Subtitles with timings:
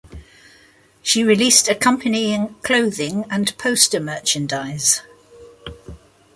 [1.03, 5.03] She released accompanying clothing and poster merchandise.